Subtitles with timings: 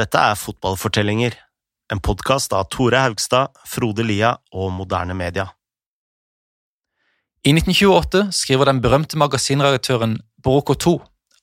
[0.00, 1.34] Dette er Fotballfortellinger,
[1.92, 5.50] en podkast av Tore Haugstad, Frode Lia og Moderne Media.
[7.44, 10.94] I 1928 skriver den berømte magasinredaktøren Broco 2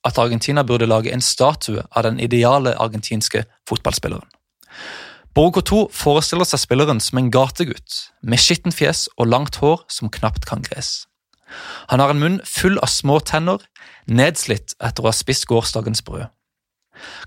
[0.10, 4.26] at Argentina burde lage en statue av den ideale argentinske fotballspilleren.
[5.38, 10.10] Broco 2 forestiller seg spilleren som en gategutt, med skittent fjes og langt hår som
[10.10, 11.06] knapt kan gres.
[11.94, 13.62] Han har en munn full av små tenner,
[14.10, 16.34] nedslitt etter å ha spist gårsdagens brød.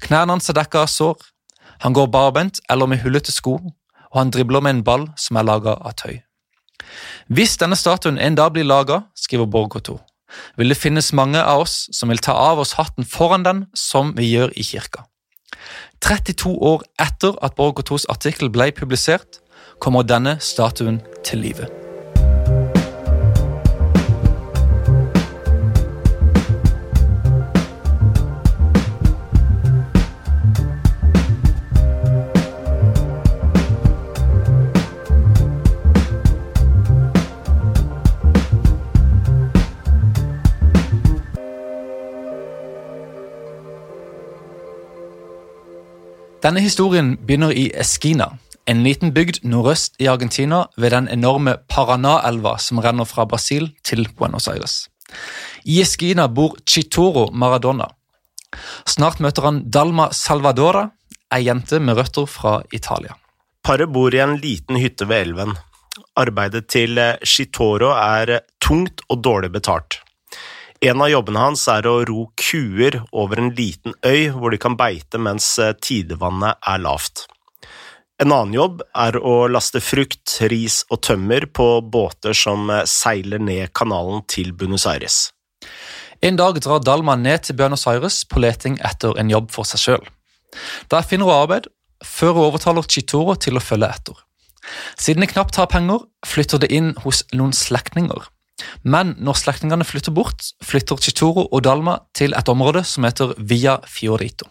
[0.04, 1.16] Knærne hans er dekka av sår,
[1.82, 3.56] han går barbent eller med hullete sko,
[4.12, 6.20] og han dribler med en ball som er laga av tøy.
[7.32, 9.98] Hvis denne statuen en dag blir laga, skriver Borgo 2,
[10.56, 14.14] vil det finnes mange av oss som vil ta av oss hatten foran den, som
[14.16, 15.06] vi gjør i kirka.
[16.02, 19.42] 32 år etter at Borgo 2s artikkel ble publisert,
[19.82, 21.81] kommer denne statuen til live.
[46.42, 48.32] Denne historien begynner i Esquina,
[48.66, 54.08] en liten bygd nordøst i Argentina ved den enorme Paraná-elva som renner fra Brasil til
[54.18, 54.88] Buenos Aires.
[55.62, 57.86] I Esquina bor Chitoro Maradona.
[58.90, 60.88] Snart møter han Dalma Salvadora,
[61.30, 63.14] ei jente med røtter fra Italia.
[63.62, 65.54] Paret bor i en liten hytte ved elven.
[66.18, 70.01] Arbeidet til Chitoro er tungt og dårlig betalt.
[70.82, 74.74] En av jobbene hans er å ro kuer over en liten øy hvor de kan
[74.74, 77.28] beite mens tidevannet er lavt.
[78.18, 83.70] En annen jobb er å laste frukt, ris og tømmer på båter som seiler ned
[83.78, 85.30] kanalen til Buenos Aires.
[86.18, 89.86] En dag drar Dalma ned til Buenos Aires på leting etter en jobb for seg
[89.86, 90.04] sjøl.
[90.90, 91.70] Der finner hun arbeid,
[92.02, 94.18] før hun overtaler Chitoro til å følge etter.
[94.98, 98.26] Siden de knapt har penger, flytter de inn hos noen slektninger.
[98.82, 103.78] Men når slektningene flytter bort, flytter Chitoro og Dalma til et område som heter Via
[103.88, 104.48] Fiorito.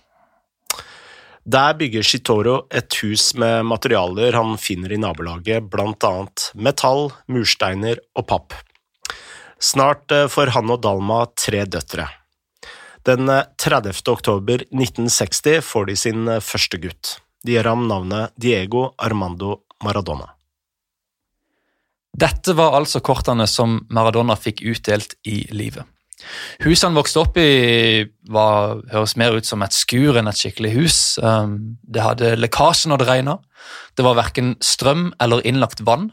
[1.42, 8.28] Der bygger Chitoro et hus med materialer han finner i nabolaget, annet metall, mursteiner og
[8.30, 8.54] papp.
[9.62, 12.08] Snart får han og Dalma tre døtre.
[13.06, 13.26] Den
[13.58, 13.98] 30.
[14.14, 17.18] oktober 1960 får de sin første gutt.
[17.42, 20.30] De gir ham navnet Diego Armando Maradona.
[22.22, 25.88] Dette var altså kortene som Maradona fikk utdelt i livet.
[26.62, 30.74] Huset han vokste opp i, var, høres mer ut som et skur enn et skikkelig
[30.76, 30.98] hus.
[31.18, 33.38] Det hadde lekkasje når det regna.
[33.98, 36.12] Det var verken strøm eller innlagt vann.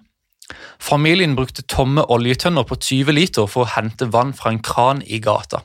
[0.81, 5.21] Familien brukte tomme oljetønner på 20 liter for å hente vann fra en kran i
[5.21, 5.61] gata.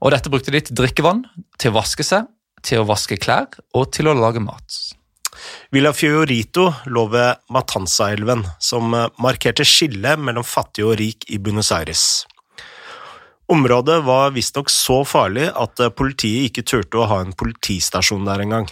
[0.00, 1.26] Og Dette brukte de til drikkevann,
[1.60, 2.30] til å vaske seg,
[2.64, 4.80] til å vaske klær og til å lage mat.
[5.70, 8.90] Villa Fiorito lå ved Matanza-elven, som
[9.22, 12.04] markerte skillet mellom fattig og rik i Buenos Aires.
[13.50, 18.68] Området var visstnok så farlig at politiet ikke turte å ha en politistasjon der engang.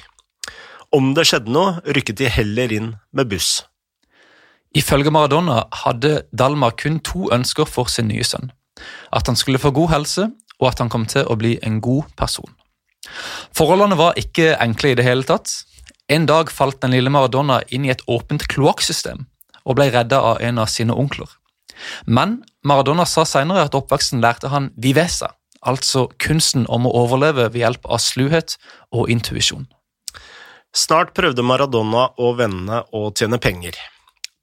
[0.95, 3.65] Om det skjedde noe, rykket de heller inn med buss.
[4.77, 8.53] Ifølge Maradona hadde Dalma kun to ønsker for sin nye sønn.
[9.13, 12.11] At han skulle få god helse, og at han kom til å bli en god
[12.19, 12.51] person.
[13.57, 15.51] Forholdene var ikke enkle i det hele tatt.
[16.09, 19.27] En dag falt den lille Maradona inn i et åpent kloakksystem
[19.69, 21.29] og ble redda av en av sine onkler.
[22.09, 27.61] Men Maradona sa senere at oppveksten lærte han vivesa, altså kunsten om å overleve ved
[27.61, 28.57] hjelp av sluhet
[28.89, 29.69] og intuisjon.
[30.73, 33.77] Snart prøvde Maradona og vennene å tjene penger.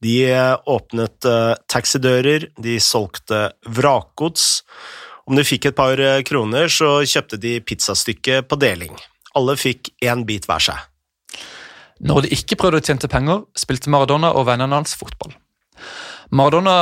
[0.05, 0.21] De
[0.69, 1.25] åpnet
[1.71, 4.61] taxidører, de solgte vrakgods.
[5.25, 5.97] Om de fikk et par
[6.29, 8.93] kroner, så kjøpte de pizzastykke på deling.
[9.33, 10.91] Alle fikk én bit hver seg.
[12.03, 15.35] Når de ikke prøvde å tjene penger, spilte Maradona og vennene hans fotball.
[16.35, 16.75] Maradona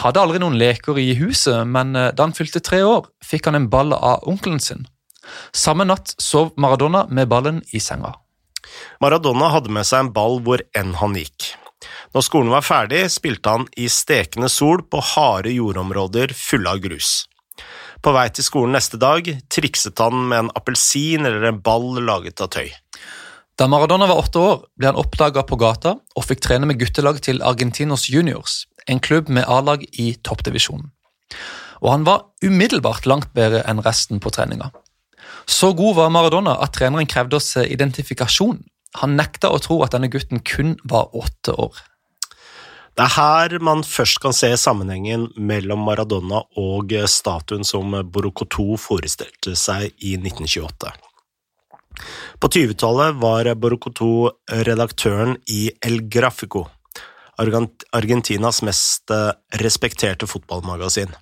[0.00, 3.68] hadde aldri noen leker i huset, men da han fylte tre år, fikk han en
[3.72, 4.86] ball av onkelen sin.
[5.52, 8.14] Samme natt sov Maradona med ballen i senga.
[9.02, 11.52] Maradona hadde med seg en ball hvor enn han gikk.
[12.14, 17.28] Når skolen var ferdig, spilte han i stekende sol på harde jordområder fulle av grus.
[18.02, 22.40] På vei til skolen neste dag trikset han med en appelsin eller en ball laget
[22.44, 22.70] av tøy.
[23.58, 27.16] Da Maradona var åtte år, ble han oppdaga på gata og fikk trene med guttelag
[27.26, 30.92] til Argentinos Juniors, en klubb med A-lag i toppdivisjonen.
[31.82, 34.70] Og han var umiddelbart langt bedre enn resten på treninga.
[35.50, 38.62] Så god var Maradona at treneren krevde oss identifikasjon.
[39.02, 41.74] Han nekta å tro at denne gutten kun var åtte år.
[42.94, 48.78] Det er her man først kan se sammenhengen mellom Maradona og statuen som Borocco 2
[48.86, 50.94] forestilte seg i 1928.
[52.40, 54.30] På 20-tallet var Borocoto
[54.66, 56.66] redaktøren i El Grafico,
[57.38, 59.30] Argentinas mest eh,
[59.62, 61.12] respekterte fotballmagasin.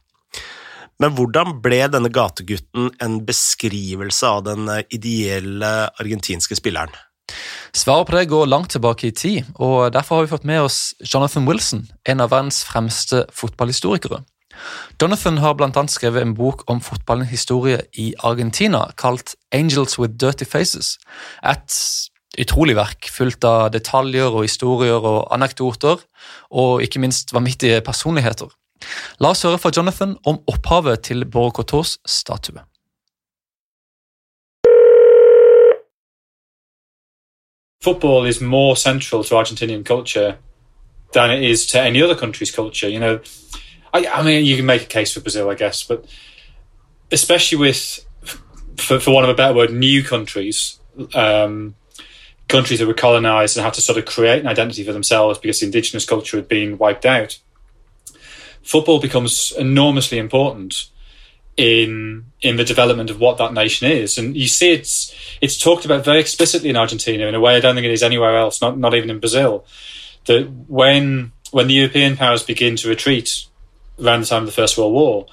[1.02, 6.94] Men hvordan ble denne gategutten en beskrivelse av den eh, ideelle argentinske spilleren?
[7.76, 10.94] Svaret på det går langt tilbake i tid, og derfor har vi fått med oss
[11.02, 14.22] Jonathan Wilson, en av verdens fremste fotballhistorikere.
[15.02, 15.86] Jonathan har bl.a.
[15.88, 20.98] skrevet en bok om fotballens historie i Argentina, kalt Angels with Dirty Faces.
[21.44, 21.78] Et
[22.38, 26.02] utrolig verk fullt av detaljer og historier og anekdoter,
[26.50, 28.48] og ikke minst vanvittige personligheter.
[29.20, 32.60] La oss høre fra Jonathan om opphavet til Borocotos statue.
[37.82, 40.36] Football is more central to Argentinian culture
[41.12, 42.88] than it is to any other country's culture.
[42.88, 43.18] You know,
[43.92, 46.04] I, I mean, you can make a case for Brazil, I guess, but
[47.10, 48.04] especially with,
[48.76, 50.80] for, for want of a better word, new countries,
[51.14, 51.74] um,
[52.48, 55.60] countries that were colonized and had to sort of create an identity for themselves because
[55.60, 57.38] the indigenous culture had been wiped out.
[58.62, 60.90] Football becomes enormously important
[61.56, 65.84] in in the development of what that nation is, and you see it's it's talked
[65.84, 68.60] about very explicitly in Argentina in a way I don't think it is anywhere else,
[68.60, 69.64] not not even in Brazil.
[70.26, 73.46] That when when the European powers begin to retreat
[74.00, 75.26] around the time of the First World War,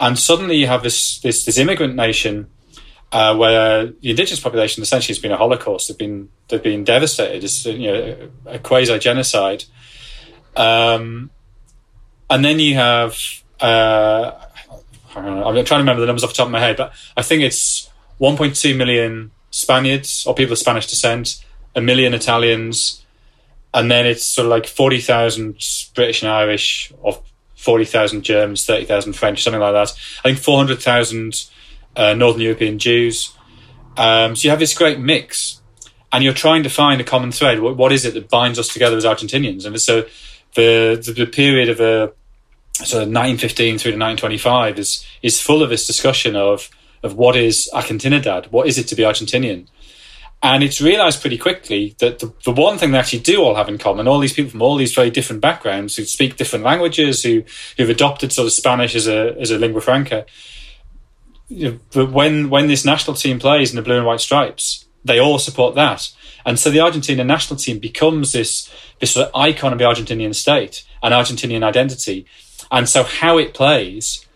[0.00, 2.48] and suddenly you have this this, this immigrant nation
[3.12, 5.88] uh, where the indigenous population essentially has been a holocaust.
[5.88, 7.44] They've been they've been devastated.
[7.44, 9.64] It's you know a quasi genocide,
[10.56, 11.30] um,
[12.28, 13.18] and then you have.
[13.60, 14.32] Uh,
[15.14, 17.42] I'm trying to remember the numbers off the top of my head, but I think
[17.42, 17.88] it's
[18.20, 21.42] 1.2 million Spaniards or people of Spanish descent,
[21.74, 23.02] a million Italians,
[23.72, 25.56] and then it's sort of like 40,000
[25.94, 27.22] British and Irish, or
[27.66, 29.92] 40,000 Germans, 30,000 French, something like that.
[30.24, 31.50] I think 400,000
[31.96, 33.32] uh, Northern European Jews.
[33.96, 35.60] Um, so you have this great mix,
[36.12, 37.58] and you're trying to find a common thread.
[37.58, 39.66] What, what is it that binds us together as Argentinians?
[39.66, 40.02] And so
[40.54, 42.12] the, the, the period of a
[42.84, 46.70] so 1915 through to 1925 is is full of this discussion of
[47.02, 49.66] of what is Argentinidad, what is it to be Argentinian,
[50.42, 53.68] and it's realised pretty quickly that the, the one thing they actually do all have
[53.68, 57.22] in common, all these people from all these very different backgrounds who speak different languages,
[57.22, 57.42] who
[57.76, 60.26] who've adopted sort of Spanish as a as a lingua franca,
[61.92, 65.38] but when when this national team plays in the blue and white stripes, they all
[65.38, 66.12] support that,
[66.44, 70.34] and so the Argentina national team becomes this this sort of icon of the Argentinian
[70.34, 72.26] state, an Argentinian identity,
[72.70, 74.26] and so how it plays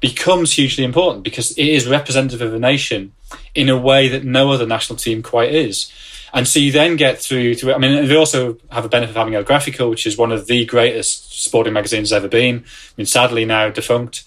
[0.00, 3.12] becomes hugely important because it is representative of a nation
[3.54, 5.92] in a way that no other national team quite is.
[6.32, 9.16] And so you then get through to, I mean, they also have a benefit of
[9.16, 12.56] having El Grafico, which is one of the greatest sporting magazines ever been.
[12.58, 14.24] I mean, sadly now defunct.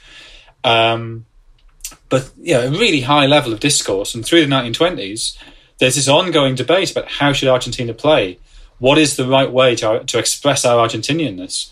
[0.63, 1.25] Um,
[2.07, 4.15] but yeah, a really high level of discourse.
[4.15, 5.37] And through the 1920s,
[5.79, 8.39] there's this ongoing debate about how should Argentina play?
[8.79, 11.71] What is the right way to, to express our Argentinianness?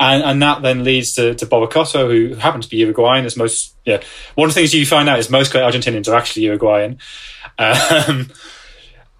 [0.00, 3.24] And, and that then leads to, to Bobacoto, who happens to be Uruguayan.
[3.24, 4.00] As most, yeah,
[4.36, 6.98] one of the things you find out is most great Argentinians are actually Uruguayan.
[7.58, 8.30] Um,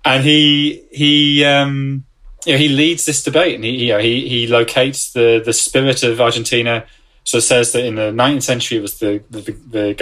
[0.05, 2.05] and he he um,
[2.47, 5.53] you know, he leads this debate, and he you know, he he locates the the
[5.53, 6.87] spirit of Argentina.
[7.25, 9.95] So it says that in the 19th century it was the the, the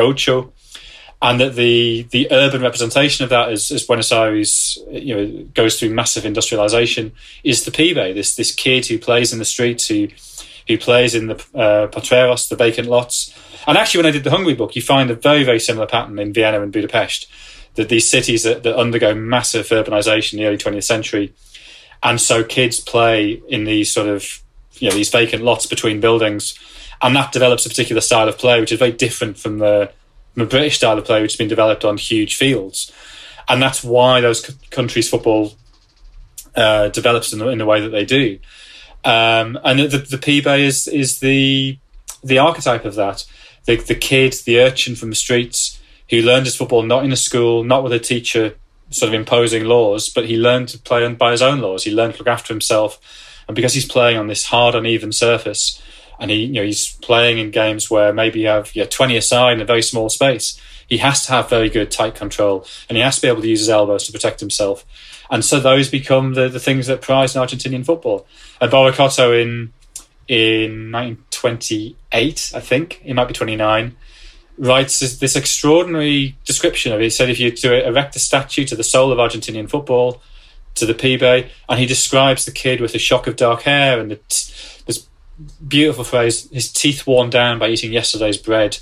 [1.22, 5.78] and that the the urban representation of that as, as Buenos Aires you know goes
[5.78, 7.12] through massive industrialization
[7.42, 10.08] is the pibe, this this kid who plays in the streets who
[10.68, 13.34] who plays in the uh, potreros, the vacant lots.
[13.66, 16.18] And actually, when I did the Hungary book, you find a very very similar pattern
[16.18, 17.26] in Vienna and Budapest.
[17.74, 21.34] That these cities that, that undergo massive urbanization in the early 20th century,
[22.02, 24.42] and so kids play in these sort of
[24.78, 26.58] you know these vacant lots between buildings,
[27.02, 29.92] and that develops a particular style of play which is very different from the
[30.34, 32.92] the British style of play, which has been developed on huge fields,
[33.48, 35.54] and that's why those c- countries' football
[36.54, 38.38] uh, develops in the, in the, way that they do.
[39.06, 41.78] Um, and the, the is is the
[42.24, 43.24] the archetype of that.
[43.64, 47.16] The the kid, the urchin from the streets, who learned his football not in a
[47.16, 48.56] school, not with a teacher
[48.90, 51.84] sort of imposing laws, but he learned to play by his own laws.
[51.84, 53.00] He learned to look after himself,
[53.46, 55.80] and because he's playing on this hard, uneven surface,
[56.18, 59.16] and he you know he's playing in games where maybe you have you know, 20
[59.16, 62.96] aside in a very small space he has to have very good tight control and
[62.96, 64.84] he has to be able to use his elbows to protect himself
[65.30, 68.26] and so those become the, the things that prize in Argentinian football.
[68.60, 69.72] And Boracoto in
[70.28, 73.00] in 1928 I think.
[73.04, 73.96] It might be 29
[74.58, 77.04] writes this, this extraordinary description of it.
[77.04, 80.22] He said if you to erect a statue to the soul of Argentinian football
[80.76, 84.10] to the Pibe and he describes the kid with the shock of dark hair and
[84.10, 84.52] the t-
[85.66, 88.78] beautiful phrase his teeth worn down by eating yesterday's bread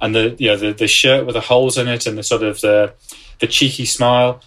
[0.00, 2.42] and the you know the, the shirt with the holes in it and the sort
[2.42, 2.92] of the
[3.40, 4.40] the cheeky smile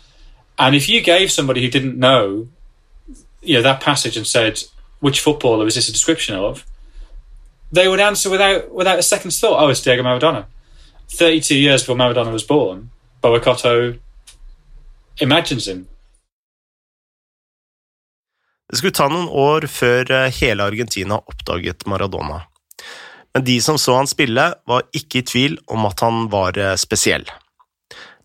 [0.60, 2.50] And if you gave somebody who didn't know,
[3.42, 4.62] you know, that passage and said,
[5.00, 6.66] which footballer is this a description of?
[7.72, 10.46] They would answer without without a second's thought, oh, it's Diego Maradona.
[11.10, 12.90] 32 years before Maradona was born,
[13.24, 13.98] Boacotto
[15.20, 15.88] imagines him.
[18.70, 22.44] Det skulle ta noen år før eh, hele Argentina oppdaget Maradona.
[23.34, 26.76] Men de som så han spille, var ikke i tvil om at han var eh,
[26.78, 27.26] spesiell.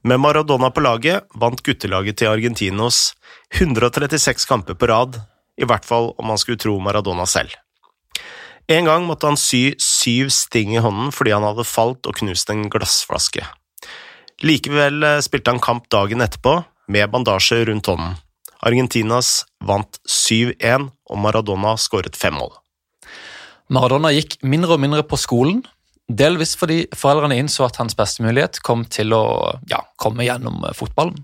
[0.05, 3.15] Med Maradona på laget vant guttelaget til Argentinos
[3.57, 5.17] 136 kamper på rad,
[5.57, 7.55] i hvert fall om man skulle tro Maradona selv.
[8.69, 12.53] En gang måtte han sy syv sting i hånden fordi han hadde falt og knust
[12.53, 13.47] en glassflaske.
[14.45, 16.59] Likevel eh, spilte han kamp dagen etterpå,
[16.93, 18.19] med bandasje rundt hånden.
[18.61, 22.53] Argentinas vant 7-1, og Maradona skåret fem mål.
[23.73, 25.63] Maradona gikk mindre og mindre på skolen,
[26.09, 29.25] delvis fordi foreldrene innså at hans beste mulighet kom til å
[29.71, 31.23] ja, komme gjennom fotballen.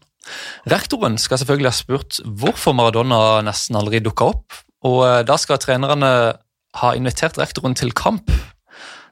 [0.71, 5.61] Rektoren skal selvfølgelig ha spurt hvorfor Maradona nesten aldri dukka opp, og eh, da skal
[5.61, 6.13] trenerne
[6.81, 8.31] ha invitert rektoren til kamp.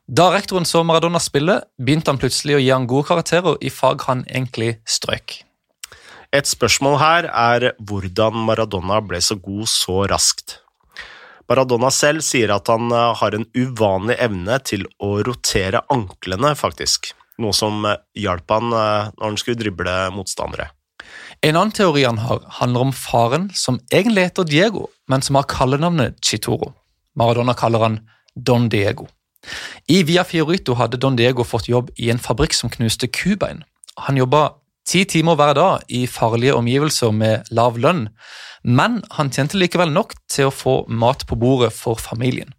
[0.09, 4.07] Da rektoren så Maradona spille, begynte han plutselig å gi han gode karakterer i fag
[4.09, 5.43] han egentlig strøk.
[6.33, 10.59] Et spørsmål her er hvordan Maradona ble så god så raskt.
[11.49, 17.13] Maradona selv sier at han eh, har en uvanlig evne til å rotere anklene, faktisk,
[17.41, 20.69] noe som eh, hjalp han eh, når han skulle drible motstandere.
[21.41, 25.49] En annen teori han har, handler om faren, som egentlig heter Diego, men som har
[25.49, 26.75] kallenavnet Chitoro.
[27.17, 28.01] Maradona kaller han
[28.35, 29.09] Don Diego.
[29.89, 33.63] I Via Fiorito hadde Don Diego fått jobb i en fabrikk som knuste kubein.
[34.05, 34.58] Han jobba
[34.89, 38.07] ti timer hver dag i farlige omgivelser med lav lønn,
[38.65, 42.55] men han tjente likevel nok til å få mat på bordet for familien.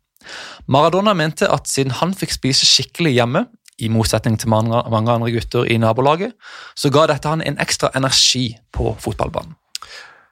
[0.70, 3.48] Maradona mente at siden han fikk spise skikkelig hjemme,
[3.80, 6.34] i motsetning til mange, andre gutter i nabolaget,
[6.76, 9.56] så ga dette han en ekstra energi på fotballbanen.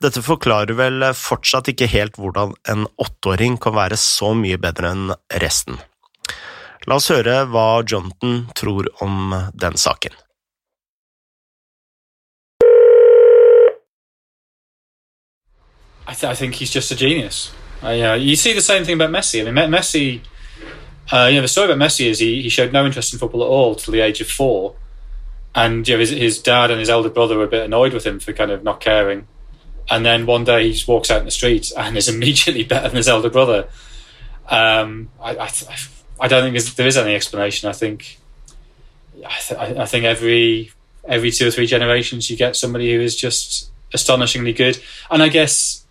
[0.03, 5.15] Dette forklarer vel fortsatt ikke helt hvordan en åtteåring kan være så mye bedre enn
[5.41, 5.79] resten.
[6.85, 10.13] La oss høre hva Jonathan tror om den saken.
[16.07, 17.53] I, th- I think he's just a genius.
[17.83, 19.41] Uh, yeah, you see the same thing about Messi.
[19.41, 20.21] I mean, Messi.
[21.11, 23.43] Uh, you know, the story about Messi is he, he showed no interest in football
[23.43, 24.75] at all till the age of four,
[25.53, 28.05] and you know his, his dad and his elder brother were a bit annoyed with
[28.05, 29.27] him for kind of not caring.
[29.89, 32.87] And then one day he just walks out in the street and is immediately better
[32.87, 33.67] than his elder brother.
[34.49, 35.49] Um, I, I,
[36.19, 37.69] I don't think there is any explanation.
[37.69, 38.17] I think
[39.25, 40.71] I, th- I think every
[41.05, 45.29] every two or three generations you get somebody who is just astonishingly good, and I
[45.29, 45.85] guess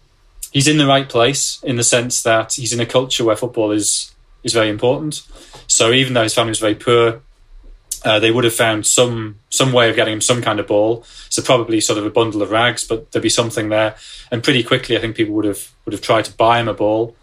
[0.53, 3.71] he's in the right place in the sense that he's in a culture where football
[3.71, 4.13] is
[4.43, 5.23] is very important.
[5.67, 7.21] So even though his family was very poor,
[8.05, 11.03] uh, they would have found some some way of getting him some kind of ball.
[11.29, 13.97] So probably sort of a bundle of rags, but there'd be something there.
[14.31, 16.75] And pretty quickly, I think people would have would have tried to buy him a
[16.75, 17.17] ball.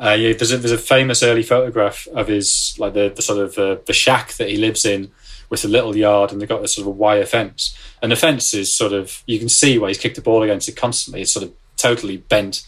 [0.00, 3.40] Uh, yeah, there's a there's a famous early photograph of his like the, the sort
[3.40, 5.10] of uh, the shack that he lives in
[5.50, 7.76] with a little yard, and they've got this sort of a wire fence.
[8.00, 10.68] And the fence is sort of you can see where he's kicked the ball against
[10.68, 11.20] it constantly.
[11.20, 12.66] It's sort of totally bent.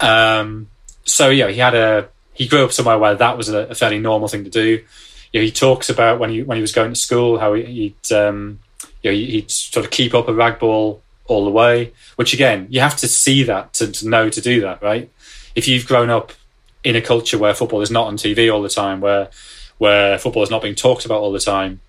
[0.00, 0.68] Um,
[1.04, 3.98] so yeah, he had a he grew up somewhere where that was a, a fairly
[3.98, 4.84] normal thing to do.
[5.34, 8.12] Know, he talks about when he when he was going to school how he, would
[8.16, 8.60] um,
[9.02, 11.92] you know he'd sort of keep up a rag ball all the way.
[12.16, 15.10] Which again, you have to see that to, to know to do that, right?
[15.54, 16.32] If you've grown up
[16.84, 19.28] in a culture where football is not on TV all the time, where
[19.78, 21.80] where football is not being talked about all the time,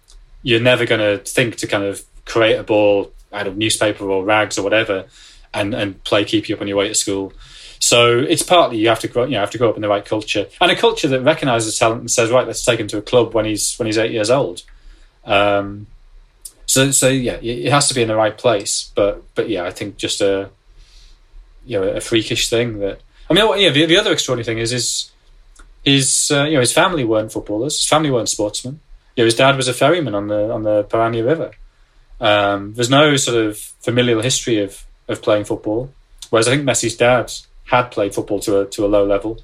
[0.43, 4.23] you're never going to think to kind of create a ball out of newspaper or
[4.23, 5.05] rags or whatever,
[5.53, 7.33] and and play keep you up on your way to school.
[7.79, 9.87] So it's partly you have to grow, you know, have to grow up in the
[9.87, 12.97] right culture and a culture that recognises talent and says, right, let's take him to
[12.97, 14.63] a club when he's when he's eight years old.
[15.23, 15.87] Um,
[16.65, 18.91] so so yeah, it has to be in the right place.
[18.95, 20.49] But but yeah, I think just a
[21.65, 23.69] you know a freakish thing that I mean, yeah.
[23.69, 25.11] The, the other extraordinary thing is is
[25.83, 27.77] his uh, you know his family weren't footballers.
[27.77, 28.79] His family weren't sportsmen.
[29.15, 31.51] You know, his dad was a ferryman on the on the Parana River.
[32.19, 35.89] Um, there's no sort of familial history of of playing football.
[36.29, 37.31] Whereas I think Messi's dad
[37.71, 39.37] had played football to a to a low level.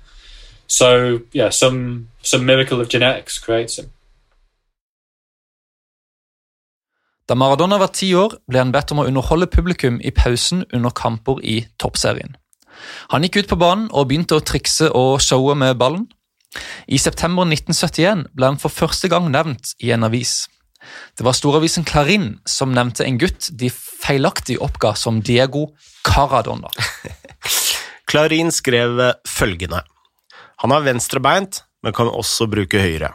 [0.67, 3.91] So yeah, some some miracle of genetics creates him.
[7.27, 10.93] Da Maradona var ti år, ble han bedt om å underholde publikum i pausen under
[10.93, 12.35] kamper i toppserien.
[13.09, 16.05] Han gikk ut på banen og begynte å trikse og showe med ballen.
[16.87, 20.45] I september 1971 ble han for første gang nevnt i en avis.
[21.17, 25.69] Det var storavisen Clarin som nevnte en gutt de feilaktig oppga som Diego
[26.05, 26.71] Caradona.
[28.09, 29.81] Clarin skrev følgende
[30.61, 33.11] Han har venstrebeint, men kan også bruke høyre.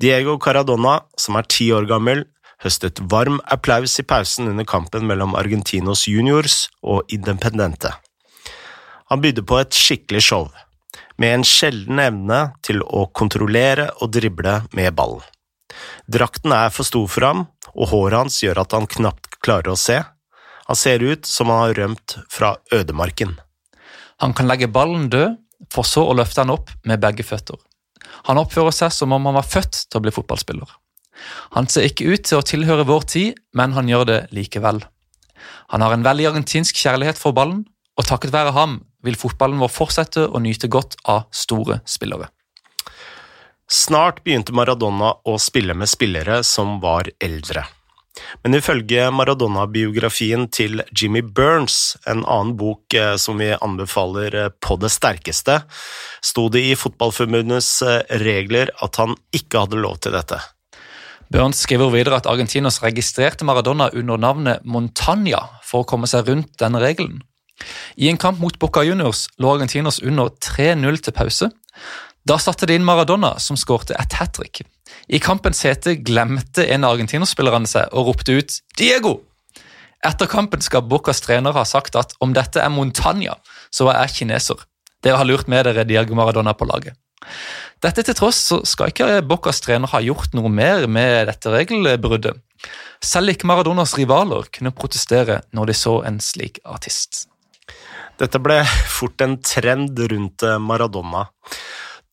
[0.00, 2.24] Diego Caradona, som er ti år gammel,
[2.64, 7.92] høstet varm applaus i pausen under kampen mellom Argentinos juniors og Independente.
[9.12, 10.48] Han bydde på et skikkelig show,
[11.20, 15.24] med en sjelden evne til å kontrollere og drible med ballen.
[16.10, 19.80] Drakten er for stor for ham, og håret hans gjør at han knapt klarer å
[19.80, 20.00] se.
[20.66, 23.36] Han ser ut som han har rømt fra ødemarken.
[24.22, 25.36] Han kan legge ballen død,
[25.72, 27.58] for så å løfte han opp med begge føtter.
[28.28, 30.68] Han oppfører seg som om han var født til å bli fotballspiller.
[31.56, 34.82] Han ser ikke ut til å tilhøre vår tid, men han gjør det likevel.
[35.72, 37.64] Han har en veldig argentinsk kjærlighet for ballen,
[37.96, 42.28] og takket være ham vil fotballen vår fortsette å nyte godt av store spillere.
[43.66, 47.64] Snart begynte Maradona å spille med spillere som var eldre.
[48.44, 54.78] Men ifølge Maradona-biografien til Jimmy Burns, en annen bok eh, som vi anbefaler eh, på
[54.80, 55.58] det sterkeste,
[56.24, 60.40] sto det i Fotballforbundets eh, regler at han ikke hadde lov til dette.
[61.32, 66.54] Burns skriver videre at Argentinos registrerte Maradona under navnet Montagna for å komme seg rundt
[66.62, 67.18] denne regelen.
[67.98, 71.50] I en kamp mot Boca Juniors lå Argentinos under 3-0 til pause.
[72.26, 74.64] Da satte de inn Maradona, som skårte et hat trick.
[75.06, 79.20] I kampens hete glemte en av argentinerspillerne seg og ropte ut 'Diego!'
[80.06, 83.38] Etter kampen skal Bocas trener ha sagt at om dette er Montagna,
[83.70, 84.58] så er jeg kineser.
[85.02, 86.98] Dere har lurt med dere Diego Maradona på laget.
[87.82, 92.34] Dette til tross så skal ikke Bocas trener ha gjort noe mer med dette regelbruddet.
[93.02, 97.28] Selv ikke Maradonas rivaler kunne protestere når de så en slik artist.
[98.18, 98.62] Dette ble
[98.98, 101.26] fort en trend rundt Maradona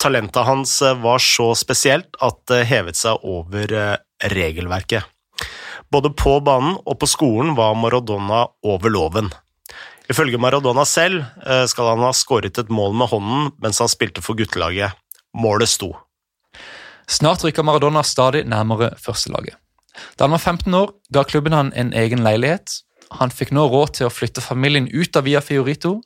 [0.04, 3.96] talentet hans eh, var så spesielt at det hevet seg over eh,
[4.34, 5.08] regelverket.
[5.92, 9.32] Både på banen og på skolen var Maradona over loven.
[10.12, 14.24] Ifølge Maradona selv eh, skal han ha skåret et mål med hånden mens han spilte
[14.26, 14.98] for guttelaget.
[15.34, 15.94] Målet sto.
[17.10, 19.56] Snart rykka Maradona stadig nærmere førstelaget.
[20.18, 22.82] Da han var 15 år, ga klubben han en egen leilighet.
[23.20, 26.00] Han fikk nå råd til å flytte familien ut av Via Fiorito,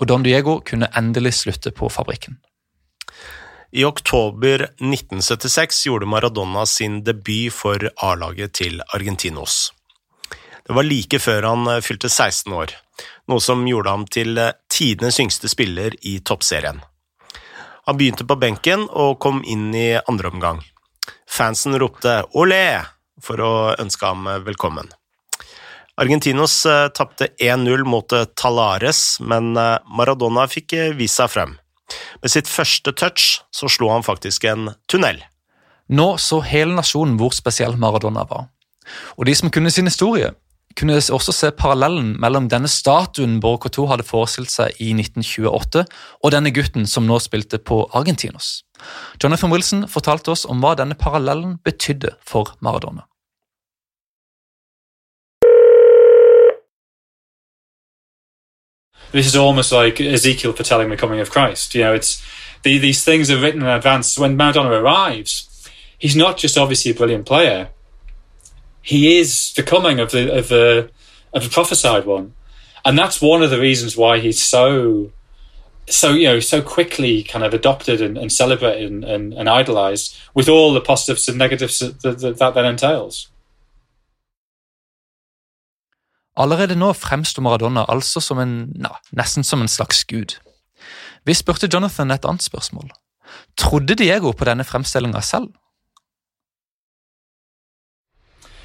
[0.00, 2.38] og Don Diego kunne endelig slutte på fabrikken.
[3.76, 9.72] I oktober 1976 gjorde Maradona sin debut for A-laget til Argentinos.
[10.66, 12.70] Det var like før han eh, fylte 16 år,
[13.26, 16.78] noe som gjorde ham til eh, tidenes yngste spiller i toppserien.
[17.88, 20.62] Han begynte på benken og kom inn i andre omgang.
[21.26, 22.86] Fansen ropte 'olé'
[23.18, 24.86] for å ønske ham eh, velkommen.
[25.98, 26.60] Argentinos
[26.94, 31.58] tapte 1-0 mot Talares, men Maradona fikk vist seg frem.
[32.22, 35.20] Med sitt første touch så slo han faktisk en tunnel.
[35.88, 38.48] Nå så hele nasjonen hvor spesiell Maradona var.
[39.18, 40.32] Og de som kunne sin historie,
[40.74, 45.84] kunne også se parallellen mellom denne statuen Borcoto hadde forestilt seg i 1928,
[46.24, 48.64] og denne gutten som nå spilte på Argentinos.
[49.22, 53.06] Jonathan Wilson fortalte oss om hva denne parallellen betydde for Maradona.
[59.14, 61.72] This is almost like Ezekiel foretelling the coming of Christ.
[61.76, 62.20] You know, it's
[62.64, 64.18] the, these things are written in advance.
[64.18, 67.68] When Maradona arrives, he's not just obviously a brilliant player;
[68.82, 70.90] he is the coming of the of the
[71.32, 72.34] of the prophesied one,
[72.84, 75.12] and that's one of the reasons why he's so
[75.86, 80.16] so you know so quickly kind of adopted and, and celebrated and, and, and idolized
[80.34, 83.28] with all the positives and negatives that that, that, that entails.
[86.36, 90.34] Allerede nå fremstår Maradona altså som en, na, nesten som en slags gud.
[91.24, 92.90] Vi spurte Jonathan et annet spørsmål.
[93.56, 95.54] Trodde Diego på denne fremstillinga selv?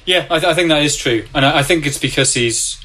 [0.06, 2.78] Yeah, I, th I, think that is true, and I, think it's because he's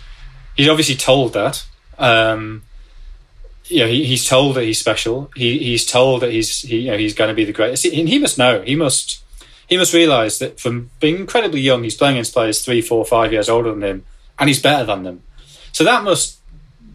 [0.58, 1.66] he's obviously told that.
[1.98, 2.62] Um,
[3.64, 5.32] he's told that he's special.
[5.36, 8.10] He, he's told that he's he, you know he's going to be the greatest, and
[8.10, 8.62] he must know.
[8.62, 9.24] He must
[9.68, 13.32] he must realize that from being incredibly young, he's playing against players three, four, five
[13.32, 14.06] years older than him
[14.40, 15.24] and he's better than them.
[15.72, 16.40] So that must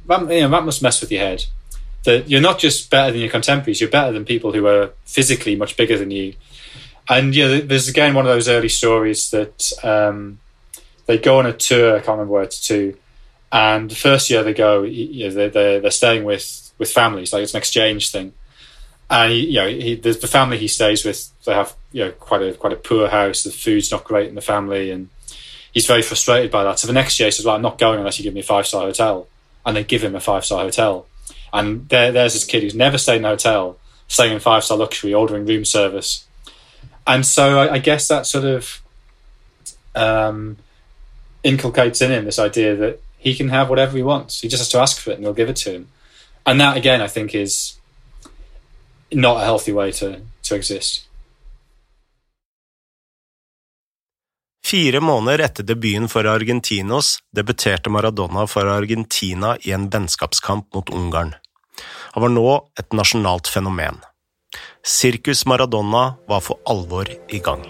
[0.07, 1.45] that, you know, that must mess with your head.
[2.05, 5.57] That you're not just better than your contemporaries; you're better than people who are physically
[5.57, 6.35] much bigger than you.
[7.09, 10.39] And yeah, you know, there's again one of those early stories that um,
[11.07, 11.97] they go on a tour.
[11.97, 12.97] I can't remember where it's to.
[13.53, 17.33] And the first year they go, you know, they're, they're, they're staying with, with families,
[17.33, 18.33] like it's an exchange thing.
[19.11, 22.13] And he, you know, he, the, the family he stays with, they have you know
[22.13, 23.43] quite a quite a poor house.
[23.43, 25.09] The food's not great in the family, and
[25.73, 26.79] he's very frustrated by that.
[26.79, 28.45] So the next year he says, well, I'm not going unless you give me a
[28.45, 29.29] five star hotel.
[29.65, 31.07] And they give him a five star hotel.
[31.53, 33.79] And there, there's this kid who's never stayed in a hotel,
[34.09, 36.27] staying in five star luxury, ordering room service.
[37.07, 38.81] And so I, I guess that sort of
[39.95, 40.57] um,
[41.43, 44.41] inculcates in him this idea that he can have whatever he wants.
[44.41, 45.89] He just has to ask for it and they'll give it to him.
[46.47, 47.79] And that, again, I think is
[49.13, 51.07] not a healthy way to, to exist.
[54.71, 61.33] Fire måneder etter debuten for Argentinos debuterte Maradona for Argentina i en vennskapskamp mot Ungarn.
[62.15, 62.47] Han var nå
[62.79, 63.99] et nasjonalt fenomen.
[64.87, 67.67] Sirkus Maradona var for alvor i gang.